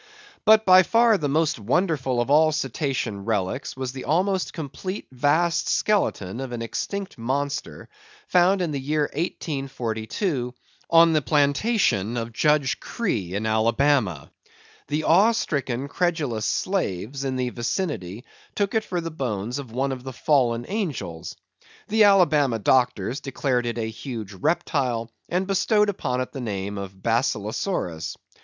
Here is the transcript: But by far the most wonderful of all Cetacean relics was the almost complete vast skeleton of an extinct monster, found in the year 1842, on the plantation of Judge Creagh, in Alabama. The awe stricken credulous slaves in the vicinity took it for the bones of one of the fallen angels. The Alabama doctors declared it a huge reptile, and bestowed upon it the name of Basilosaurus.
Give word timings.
But 0.45 0.65
by 0.65 0.81
far 0.81 1.15
the 1.19 1.29
most 1.29 1.59
wonderful 1.59 2.19
of 2.21 2.31
all 2.31 2.51
Cetacean 2.51 3.23
relics 3.23 3.77
was 3.77 3.91
the 3.91 4.05
almost 4.05 4.51
complete 4.51 5.05
vast 5.11 5.69
skeleton 5.69 6.39
of 6.41 6.51
an 6.53 6.63
extinct 6.63 7.19
monster, 7.19 7.87
found 8.27 8.63
in 8.63 8.71
the 8.71 8.79
year 8.79 9.03
1842, 9.13 10.55
on 10.89 11.13
the 11.13 11.21
plantation 11.21 12.17
of 12.17 12.33
Judge 12.33 12.79
Creagh, 12.79 13.33
in 13.33 13.45
Alabama. 13.45 14.31
The 14.87 15.03
awe 15.03 15.33
stricken 15.33 15.87
credulous 15.87 16.47
slaves 16.47 17.23
in 17.23 17.35
the 17.35 17.51
vicinity 17.51 18.25
took 18.55 18.73
it 18.73 18.83
for 18.83 19.01
the 19.01 19.11
bones 19.11 19.59
of 19.59 19.71
one 19.71 19.91
of 19.91 20.01
the 20.03 20.13
fallen 20.13 20.65
angels. 20.67 21.35
The 21.89 22.05
Alabama 22.05 22.57
doctors 22.57 23.19
declared 23.19 23.67
it 23.67 23.77
a 23.77 23.83
huge 23.85 24.33
reptile, 24.33 25.11
and 25.29 25.45
bestowed 25.45 25.89
upon 25.89 26.21
it 26.21 26.31
the 26.31 26.41
name 26.41 26.79
of 26.79 27.03
Basilosaurus. 27.03 28.17